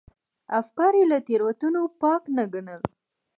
[0.59, 2.81] افکار یې له تېروتنو پاک نه ګڼل.